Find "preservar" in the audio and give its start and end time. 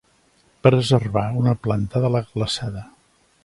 0.67-1.25